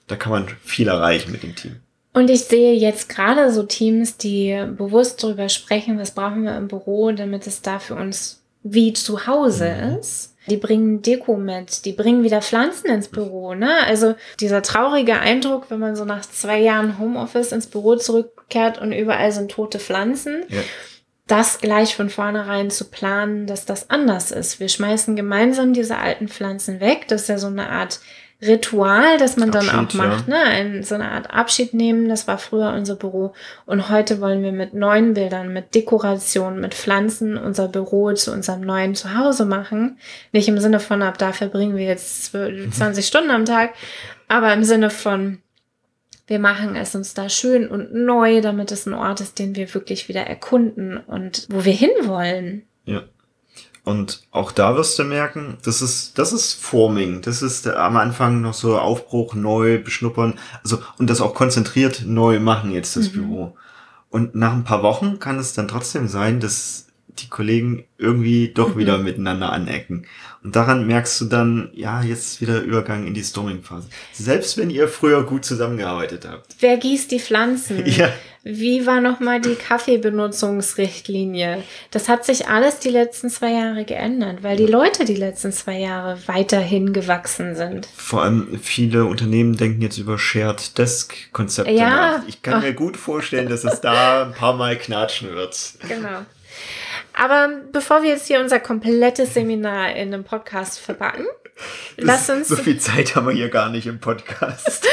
[0.08, 1.78] da kann man viel erreichen mit dem Team.
[2.14, 6.68] Und ich sehe jetzt gerade so Teams, die bewusst darüber sprechen, was brauchen wir im
[6.68, 10.00] Büro, damit es da für uns wie zu Hause mhm.
[10.00, 13.54] ist die bringen Deko mit, die bringen wieder Pflanzen ins Büro.
[13.54, 13.72] Ne?
[13.86, 18.92] Also dieser traurige Eindruck, wenn man so nach zwei Jahren Homeoffice ins Büro zurückkehrt und
[18.92, 20.44] überall sind tote Pflanzen.
[20.50, 20.60] Ja.
[21.28, 24.60] Das gleich von vornherein zu planen, dass das anders ist.
[24.60, 27.08] Wir schmeißen gemeinsam diese alten Pflanzen weg.
[27.08, 28.00] Das ist ja so eine Art
[28.42, 30.34] Ritual, das man Abschied, dann auch macht, ja.
[30.34, 30.44] ne?
[30.44, 33.34] Ein, so eine Art Abschied nehmen, das war früher unser Büro.
[33.66, 38.62] Und heute wollen wir mit neuen Bildern, mit Dekoration, mit Pflanzen unser Büro zu unserem
[38.62, 39.98] neuen Zuhause machen.
[40.32, 43.74] Nicht im Sinne von, ab da verbringen wir jetzt 20 Stunden am Tag,
[44.30, 45.40] aber im Sinne von,
[46.28, 49.74] wir machen es uns da schön und neu, damit es ein Ort ist, den wir
[49.74, 52.64] wirklich wieder erkunden und wo wir hinwollen.
[52.86, 53.04] Ja.
[53.90, 57.24] Und auch da wirst du merken, das ist, das ist Forming.
[57.24, 60.36] Das ist am Anfang noch so Aufbruch, neu beschnuppern.
[60.64, 63.14] Also, und das auch konzentriert neu machen jetzt das mhm.
[63.14, 63.58] Büro.
[64.12, 68.76] Und nach ein paar Wochen kann es dann trotzdem sein, dass die Kollegen irgendwie doch
[68.76, 68.78] mhm.
[68.78, 70.06] wieder miteinander anecken.
[70.44, 73.90] Und daran merkst du dann, ja, jetzt wieder Übergang in die Storming-Phase.
[74.14, 76.56] Selbst wenn ihr früher gut zusammengearbeitet habt.
[76.60, 77.84] Wer gießt die Pflanzen?
[78.00, 78.14] Ja.
[78.44, 81.64] Wie war nochmal die Kaffeebenutzungsrichtlinie?
[81.92, 85.80] Das hat sich alles die letzten zwei Jahre geändert, weil die Leute die letzten zwei
[85.80, 87.90] Jahre weiterhin gewachsen sind.
[87.94, 91.90] Vor allem viele Unternehmen denken jetzt über Shared Desk Konzepte ja.
[91.90, 92.22] nach.
[92.28, 92.62] Ich kann Ach.
[92.62, 95.74] mir gut vorstellen, dass es da ein paar Mal knatschen wird.
[95.90, 96.26] Genau.
[97.20, 101.26] Aber bevor wir jetzt hier unser komplettes Seminar in einem Podcast verpacken,
[101.98, 102.48] lass uns.
[102.48, 104.88] So viel Zeit haben wir hier gar nicht im Podcast.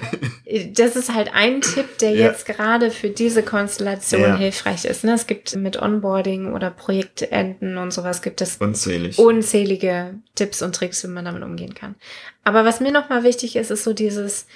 [0.72, 2.28] das ist halt ein Tipp, der ja.
[2.28, 4.36] jetzt gerade für diese Konstellation ja.
[4.36, 5.04] hilfreich ist.
[5.04, 5.12] Ne?
[5.12, 9.18] Es gibt mit Onboarding oder Projektenden und sowas gibt es Unzählig.
[9.18, 11.94] unzählige Tipps und Tricks, wie man damit umgehen kann.
[12.42, 14.46] Aber was mir nochmal wichtig ist, ist so dieses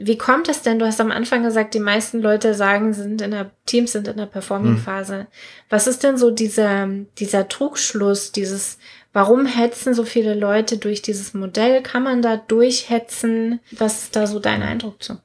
[0.00, 0.78] wie kommt es denn?
[0.78, 4.16] Du hast am Anfang gesagt, die meisten Leute sagen, sind in der Teams sind in
[4.16, 5.18] der Performing-Phase.
[5.20, 5.26] Hm.
[5.68, 8.78] Was ist denn so dieser, dieser Trugschluss, dieses,
[9.12, 11.82] warum hetzen so viele Leute durch dieses Modell?
[11.82, 13.60] Kann man da durchhetzen?
[13.72, 15.18] Was ist da so dein Eindruck zu?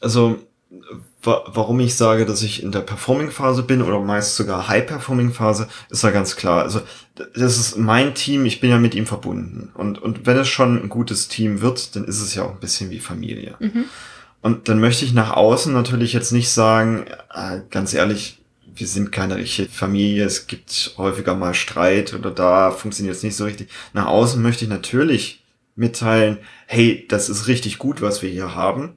[0.00, 0.38] Also,
[1.22, 6.10] warum ich sage, dass ich in der Performing-Phase bin oder meist sogar High-Performing-Phase, ist ja
[6.10, 6.62] ganz klar.
[6.62, 6.80] Also
[7.34, 9.70] das ist mein Team, ich bin ja mit ihm verbunden.
[9.74, 12.60] Und, und wenn es schon ein gutes Team wird, dann ist es ja auch ein
[12.60, 13.56] bisschen wie Familie.
[13.58, 13.84] Mhm.
[14.42, 18.38] Und dann möchte ich nach außen natürlich jetzt nicht sagen, äh, ganz ehrlich,
[18.76, 23.36] wir sind keine richtige Familie, es gibt häufiger mal Streit oder da funktioniert es nicht
[23.36, 23.70] so richtig.
[23.94, 25.42] Nach außen möchte ich natürlich
[25.76, 28.96] mitteilen, hey, das ist richtig gut, was wir hier haben.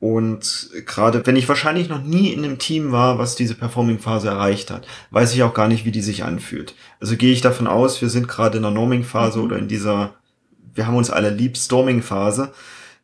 [0.00, 4.70] Und gerade wenn ich wahrscheinlich noch nie in einem Team war, was diese Performing-Phase erreicht
[4.70, 6.74] hat, weiß ich auch gar nicht, wie die sich anfühlt.
[7.00, 9.44] Also gehe ich davon aus, wir sind gerade in der Norming-Phase mhm.
[9.44, 10.14] oder in dieser,
[10.72, 12.52] wir haben uns alle lieb Storming-Phase,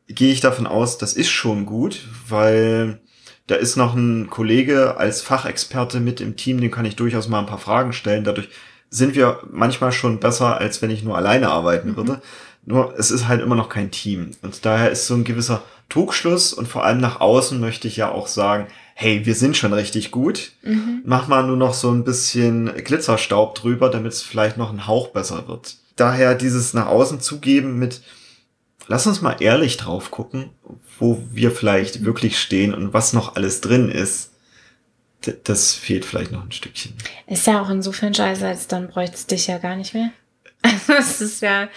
[0.06, 3.00] gehe ich davon aus, das ist schon gut, weil
[3.48, 7.40] da ist noch ein Kollege als Fachexperte mit im Team, den kann ich durchaus mal
[7.40, 8.24] ein paar Fragen stellen.
[8.24, 8.48] Dadurch
[8.88, 11.96] sind wir manchmal schon besser, als wenn ich nur alleine arbeiten mhm.
[11.96, 12.22] würde.
[12.66, 14.30] Nur es ist halt immer noch kein Team.
[14.42, 18.10] Und daher ist so ein gewisser Trugschluss und vor allem nach außen möchte ich ja
[18.10, 20.52] auch sagen, hey, wir sind schon richtig gut.
[20.62, 21.02] Mhm.
[21.04, 25.08] Mach mal nur noch so ein bisschen Glitzerstaub drüber, damit es vielleicht noch ein Hauch
[25.08, 25.76] besser wird.
[25.96, 28.02] Daher dieses nach außen zugeben mit,
[28.86, 30.50] lass uns mal ehrlich drauf gucken,
[30.98, 34.30] wo wir vielleicht wirklich stehen und was noch alles drin ist.
[35.44, 36.94] das fehlt vielleicht noch ein Stückchen.
[37.26, 40.10] Ist ja auch insofern scheiße, als dann bräuchte es dich ja gar nicht mehr.
[40.98, 41.68] Es ist ja,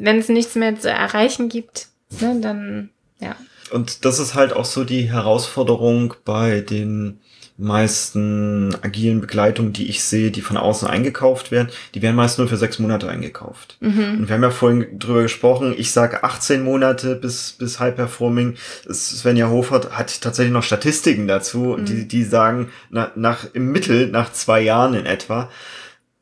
[0.00, 1.88] wenn es nichts mehr zu erreichen gibt,
[2.20, 3.36] ne, dann ja.
[3.70, 7.20] Und das ist halt auch so die Herausforderung bei den
[7.58, 12.46] meisten agilen Begleitungen, die ich sehe, die von außen eingekauft werden, die werden meist nur
[12.46, 13.78] für sechs Monate eingekauft.
[13.80, 14.18] Mhm.
[14.18, 18.54] Und wir haben ja vorhin drüber gesprochen, ich sage 18 Monate bis, bis High Performing.
[18.88, 21.84] Svenja Hofert hat tatsächlich noch Statistiken dazu, mhm.
[21.84, 25.50] die, die sagen, nach, nach, im Mittel nach zwei Jahren in etwa,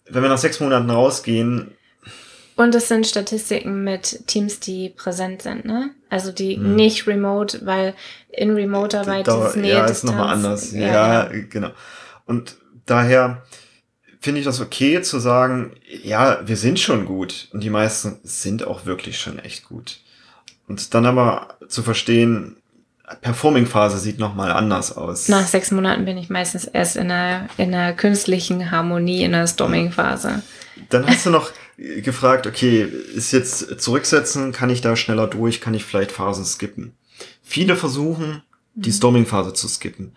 [0.08, 1.72] wenn wir nach sechs Monaten rausgehen,
[2.56, 5.90] und es sind Statistiken mit Teams, die präsent sind, ne?
[6.08, 6.74] Also die hm.
[6.74, 7.94] nicht remote, weil
[8.28, 10.72] in Remote-Arbeit da, dieses Nähe Ja, ist nochmal anders.
[10.72, 11.70] Ja, ja, ja, genau.
[12.24, 13.42] Und daher
[14.20, 17.48] finde ich das okay zu sagen, ja, wir sind schon gut.
[17.52, 20.00] Und die meisten sind auch wirklich schon echt gut.
[20.66, 22.56] Und dann aber zu verstehen,
[23.20, 25.28] Performing-Phase sieht nochmal anders aus.
[25.28, 29.46] Nach sechs Monaten bin ich meistens erst in einer, in einer künstlichen Harmonie, in einer
[29.46, 30.42] Storming-Phase.
[30.88, 35.74] Dann hast du noch gefragt, okay, ist jetzt zurücksetzen, kann ich da schneller durch, kann
[35.74, 36.92] ich vielleicht Phasen skippen?
[37.42, 38.42] Viele versuchen,
[38.74, 38.94] die mhm.
[38.94, 40.16] Storming-Phase zu skippen.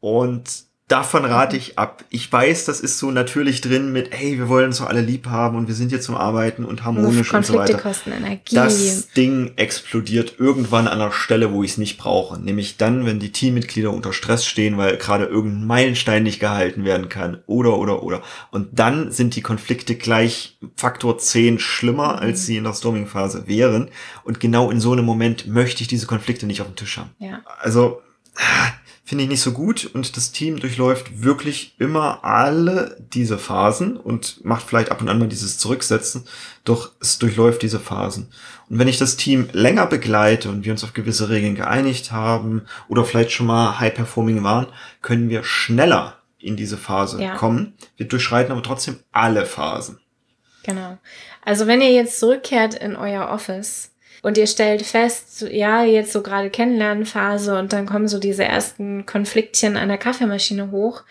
[0.00, 2.04] Und davon rate ich ab.
[2.10, 5.26] Ich weiß, das ist so natürlich drin mit, hey, wir wollen uns so alle lieb
[5.26, 7.78] haben und wir sind hier zum Arbeiten und harmonisch und so weiter.
[7.78, 8.54] Kosten Energie.
[8.54, 12.38] Das Ding explodiert irgendwann an einer Stelle, wo ich es nicht brauche.
[12.38, 17.08] Nämlich dann, wenn die Teammitglieder unter Stress stehen, weil gerade irgendein Meilenstein nicht gehalten werden
[17.08, 17.42] kann.
[17.46, 18.22] Oder, oder, oder.
[18.50, 22.44] Und dann sind die Konflikte gleich Faktor 10 schlimmer, als mhm.
[22.44, 23.88] sie in der Storming-Phase wären.
[24.22, 27.10] Und genau in so einem Moment möchte ich diese Konflikte nicht auf dem Tisch haben.
[27.18, 27.40] Ja.
[27.58, 28.02] Also,
[29.04, 34.42] finde ich nicht so gut und das Team durchläuft wirklich immer alle diese Phasen und
[34.44, 36.24] macht vielleicht ab und an mal dieses Zurücksetzen,
[36.64, 38.28] doch es durchläuft diese Phasen.
[38.70, 42.62] Und wenn ich das Team länger begleite und wir uns auf gewisse Regeln geeinigt haben
[42.88, 44.68] oder vielleicht schon mal high performing waren,
[45.02, 47.36] können wir schneller in diese Phase ja.
[47.36, 47.74] kommen.
[47.98, 50.00] Wir durchschreiten aber trotzdem alle Phasen.
[50.62, 50.96] Genau.
[51.44, 53.90] Also wenn ihr jetzt zurückkehrt in euer Office,
[54.24, 59.04] und ihr stellt fest, ja, jetzt so gerade Kennenlernphase und dann kommen so diese ersten
[59.04, 61.02] Konfliktchen an der Kaffeemaschine hoch.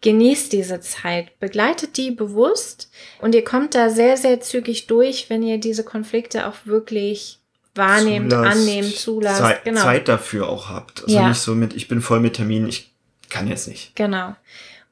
[0.00, 5.42] Genießt diese Zeit, begleitet die bewusst und ihr kommt da sehr, sehr zügig durch, wenn
[5.42, 7.38] ihr diese Konflikte auch wirklich
[7.74, 9.40] wahrnehmt, zulasst, annehmt, zulasst.
[9.40, 9.82] Zeit, genau.
[9.82, 11.02] Zeit dafür auch habt.
[11.02, 11.28] Also ja.
[11.28, 12.94] nicht so mit, ich bin voll mit Termin, ich
[13.28, 13.94] kann jetzt nicht.
[13.94, 14.34] Genau.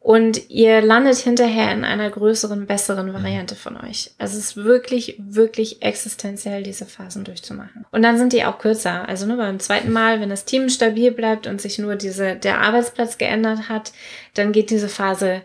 [0.03, 3.15] Und ihr landet hinterher in einer größeren, besseren mhm.
[3.15, 4.11] Variante von euch.
[4.19, 7.87] Also es ist wirklich, wirklich existenziell, diese Phasen durchzumachen.
[7.93, 9.09] Und dann sind die auch kürzer.
[9.09, 12.61] Also nur beim zweiten Mal, wenn das Team stabil bleibt und sich nur diese, der
[12.61, 13.93] Arbeitsplatz geändert hat,
[14.35, 15.43] dann geht diese Phase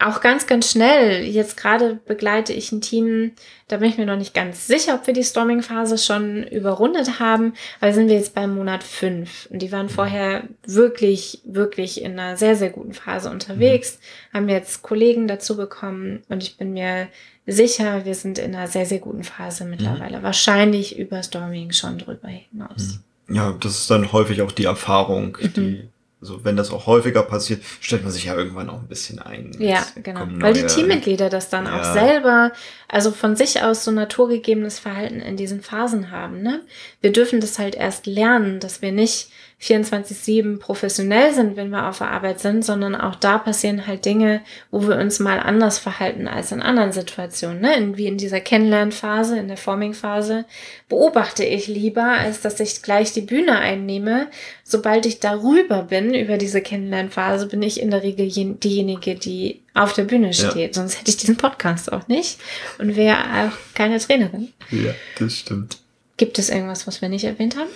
[0.00, 1.24] auch ganz, ganz schnell.
[1.24, 3.32] Jetzt gerade begleite ich ein Team,
[3.68, 7.54] da bin ich mir noch nicht ganz sicher, ob wir die Storming-Phase schon überrundet haben,
[7.80, 12.36] weil sind wir jetzt beim Monat fünf Und die waren vorher wirklich, wirklich in einer
[12.36, 13.98] sehr, sehr guten Phase unterwegs,
[14.32, 14.36] mhm.
[14.36, 17.08] haben jetzt Kollegen dazu bekommen und ich bin mir
[17.46, 20.18] sicher, wir sind in einer sehr, sehr guten Phase mittlerweile.
[20.18, 20.22] Mhm.
[20.22, 23.00] Wahrscheinlich über Storming schon drüber hinaus.
[23.28, 23.36] Mhm.
[23.36, 25.88] Ja, das ist dann häufig auch die Erfahrung, die mhm.
[26.24, 29.54] Also wenn das auch häufiger passiert, stellt man sich ja irgendwann auch ein bisschen ein.
[29.58, 30.26] Ja, genau.
[30.26, 31.78] Weil die Teammitglieder das dann ja.
[31.78, 32.50] auch selber,
[32.88, 36.40] also von sich aus so naturgegebenes Verhalten in diesen Phasen haben.
[36.40, 36.62] Ne?
[37.02, 39.28] Wir dürfen das halt erst lernen, dass wir nicht
[39.64, 44.42] 24-7 professionell sind, wenn wir auf der Arbeit sind, sondern auch da passieren halt Dinge,
[44.70, 47.62] wo wir uns mal anders verhalten als in anderen Situationen.
[47.62, 47.92] Ne?
[47.96, 50.44] Wie in dieser Kennenlernphase, in der Forming-Phase,
[50.90, 54.28] beobachte ich lieber, als dass ich gleich die Bühne einnehme.
[54.64, 59.94] Sobald ich darüber bin, über diese Kennenlernphase, bin ich in der Regel diejenige, die auf
[59.94, 60.56] der Bühne steht.
[60.76, 60.82] Ja.
[60.82, 62.38] Sonst hätte ich diesen Podcast auch nicht
[62.78, 64.52] und wäre auch keine Trainerin.
[64.70, 65.78] Ja, das stimmt.
[66.18, 67.70] Gibt es irgendwas, was wir nicht erwähnt haben?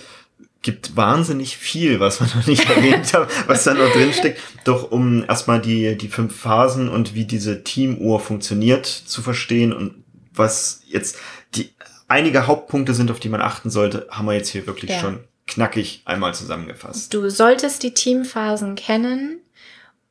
[0.61, 4.41] Gibt wahnsinnig viel, was wir noch nicht erwähnt haben, was da noch drin steckt.
[4.65, 10.03] Doch um erstmal die, die fünf Phasen und wie diese Teamuhr funktioniert zu verstehen und
[10.33, 11.17] was jetzt
[11.55, 11.69] die
[12.07, 14.99] einige Hauptpunkte sind, auf die man achten sollte, haben wir jetzt hier wirklich ja.
[14.99, 17.13] schon knackig einmal zusammengefasst.
[17.13, 19.39] Du solltest die Teamphasen kennen,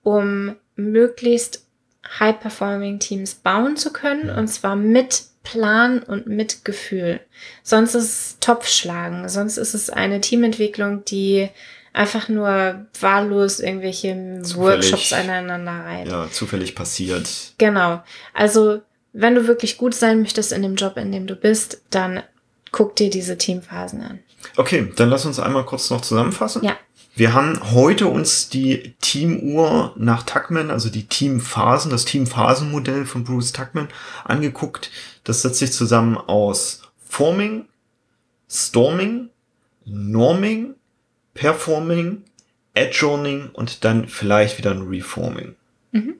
[0.02, 1.66] um möglichst
[2.18, 4.38] high-performing Teams bauen zu können, ja.
[4.38, 7.20] und zwar mit Plan und mit Gefühl.
[7.62, 11.48] Sonst ist es Topfschlagen, sonst ist es eine Teamentwicklung, die
[11.94, 16.06] einfach nur wahllos irgendwelche zufällig, Workshops aneinander rein.
[16.06, 17.54] Ja, zufällig passiert.
[17.56, 18.02] Genau.
[18.34, 18.82] Also,
[19.14, 22.22] wenn du wirklich gut sein möchtest in dem Job, in dem du bist, dann
[22.70, 24.18] guck dir diese Teamphasen an.
[24.56, 26.62] Okay, dann lass uns einmal kurz noch zusammenfassen.
[26.62, 26.76] Ja.
[27.18, 33.52] Wir haben heute uns die Teamuhr nach Tuckman, also die Teamphasen, das Teamphasenmodell von Bruce
[33.52, 33.88] Tuckman
[34.24, 34.92] angeguckt.
[35.28, 37.66] Das setzt sich zusammen aus Forming,
[38.48, 39.28] Storming,
[39.84, 40.74] Norming,
[41.34, 42.24] Performing,
[42.74, 45.54] Adjourning und dann vielleicht wieder ein Reforming.
[45.92, 46.14] Mhm.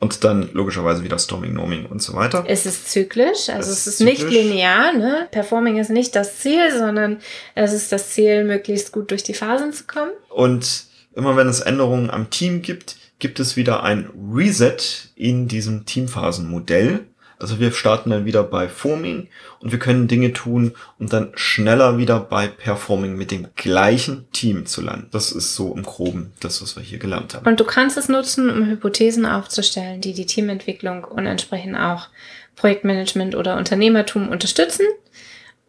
[0.00, 2.42] Und dann logischerweise wieder Storming, Norming und so weiter.
[2.48, 4.24] Es ist zyklisch, also es, es ist, zyklisch.
[4.24, 4.94] nicht linear.
[4.94, 5.28] Ne?
[5.30, 7.20] Performing ist nicht das Ziel, sondern
[7.54, 10.10] es ist das Ziel, möglichst gut durch die Phasen zu kommen.
[10.28, 14.78] Und immer wenn es Änderungen am Team gibt, gibt es wieder ein Reset
[15.14, 17.06] in diesem Teamphasenmodell.
[17.40, 19.28] Also wir starten dann wieder bei Forming
[19.60, 24.66] und wir können Dinge tun, um dann schneller wieder bei Performing mit dem gleichen Team
[24.66, 25.08] zu landen.
[25.10, 27.46] Das ist so im Groben das, was wir hier gelernt haben.
[27.46, 32.08] Und du kannst es nutzen, um Hypothesen aufzustellen, die die Teamentwicklung und entsprechend auch
[32.56, 34.86] Projektmanagement oder Unternehmertum unterstützen.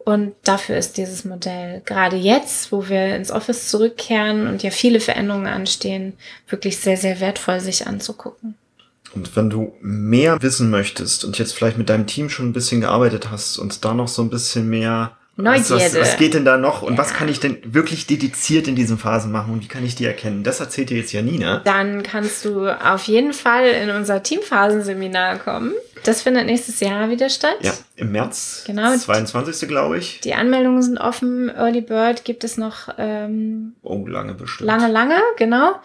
[0.04, 5.00] Und dafür ist dieses Modell gerade jetzt, wo wir ins Office zurückkehren und ja viele
[5.00, 6.14] Veränderungen anstehen,
[6.48, 8.56] wirklich sehr, sehr wertvoll sich anzugucken.
[9.14, 12.80] Und wenn du mehr wissen möchtest und jetzt vielleicht mit deinem Team schon ein bisschen
[12.80, 15.78] gearbeitet hast und da noch so ein bisschen mehr Neugierde.
[15.78, 16.98] Was, was, geht denn da noch und ja.
[16.98, 20.04] was kann ich denn wirklich dediziert in diesen Phasen machen und wie kann ich die
[20.04, 20.42] erkennen?
[20.42, 21.62] Das erzählt dir jetzt Janina.
[21.64, 25.72] Dann kannst du auf jeden Fall in unser Teamphasenseminar kommen.
[26.04, 27.56] Das findet nächstes Jahr wieder statt.
[27.62, 28.64] Ja, im März.
[28.66, 28.94] Genau.
[28.94, 29.68] 22.
[29.68, 30.20] glaube ich.
[30.20, 31.48] Die Anmeldungen sind offen.
[31.48, 32.88] Early Bird gibt es noch.
[32.98, 34.66] Ähm, oh, lange bestimmt.
[34.66, 35.76] Lange, lange, genau.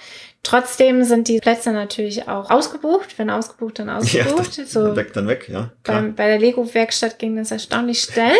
[0.47, 3.19] Trotzdem sind die Plätze natürlich auch ausgebucht.
[3.19, 4.55] Wenn ausgebucht, dann ausgebucht.
[4.55, 5.71] Ja, so weg, dann weg, ja.
[5.83, 8.31] Bei, bei der Lego-Werkstatt ging das erstaunlich schnell.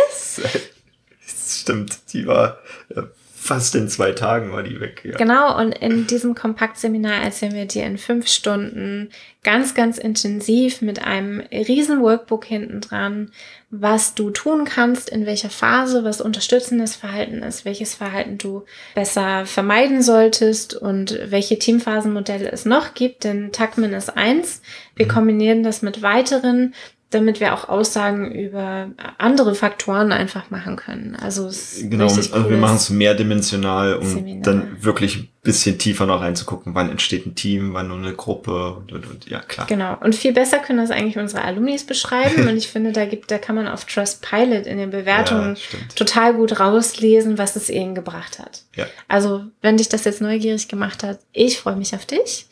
[1.50, 2.60] Stimmt, die war
[2.96, 3.04] ja,
[3.48, 5.02] fast in zwei Tagen war die weg.
[5.04, 5.18] Ja.
[5.18, 9.10] Genau, und in diesem Kompaktseminar erzählen wir dir in fünf Stunden
[9.44, 13.32] ganz, ganz intensiv mit einem riesen Workbook hinten dran,
[13.70, 19.46] was du tun kannst, in welcher Phase, was unterstützendes Verhalten ist, welches Verhalten du besser
[19.46, 24.62] vermeiden solltest und welche Teamphasenmodelle es noch gibt, denn Tuckman ist eins.
[24.96, 25.12] Wir mhm.
[25.12, 26.74] kombinieren das mit weiteren
[27.10, 31.15] damit wir auch Aussagen über andere Faktoren einfach machen können.
[31.15, 34.41] Also es genau, also wir machen es mehrdimensional, um Seminar.
[34.43, 38.74] dann wirklich ein bisschen tiefer noch reinzugucken, wann entsteht ein Team, wann nur eine Gruppe
[38.74, 39.67] und, und, und ja klar.
[39.67, 39.96] Genau.
[40.02, 42.41] Und viel besser können das eigentlich unsere Alumnis beschreiben.
[42.50, 46.34] und ich finde, da gibt, da kann man auf Trustpilot in den Bewertungen ja, total
[46.34, 48.63] gut rauslesen, was es ihnen gebracht hat.
[48.76, 48.86] Ja.
[49.08, 52.48] Also wenn dich das jetzt neugierig gemacht hat, ich freue mich auf dich.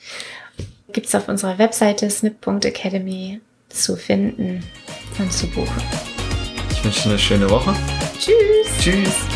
[0.93, 3.41] Gibt's auf unserer Webseite snip.academy
[3.75, 4.63] zu finden
[5.19, 5.81] und zu buchen.
[6.71, 7.75] Ich wünsche dir eine schöne Woche.
[8.19, 8.77] Tschüss.
[8.79, 9.34] Tschüss.